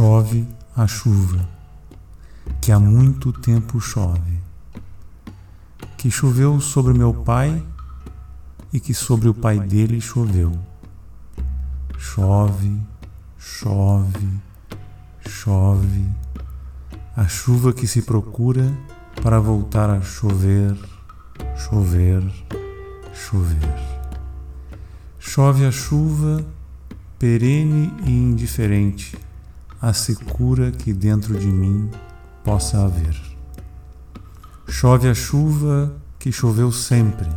[0.00, 1.46] Chove a chuva,
[2.58, 4.40] que há muito tempo chove,
[5.98, 7.62] que choveu sobre meu pai
[8.72, 10.58] e que sobre o pai dele choveu.
[11.98, 12.80] Chove,
[13.38, 14.40] chove,
[15.28, 16.06] chove,
[17.14, 18.72] a chuva que se procura
[19.22, 20.78] para voltar a chover,
[21.58, 22.22] chover,
[23.12, 23.76] chover.
[25.18, 26.42] Chove a chuva
[27.18, 29.29] perene e indiferente
[29.80, 31.90] a secura que dentro de mim
[32.44, 33.18] possa haver.
[34.68, 37.28] Chove a chuva que choveu sempre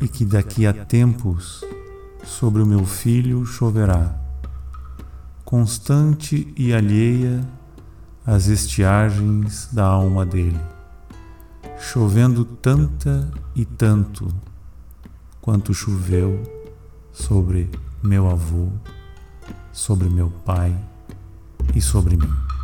[0.00, 1.62] e que daqui a tempos
[2.24, 4.18] sobre o meu filho choverá,
[5.44, 7.46] constante e alheia
[8.24, 10.60] às estiagens da alma dele,
[11.78, 14.26] chovendo tanta e tanto
[15.40, 16.42] quanto choveu
[17.12, 17.70] sobre
[18.02, 18.68] meu avô,
[19.70, 20.74] sobre meu pai
[21.74, 22.59] e sobre mim.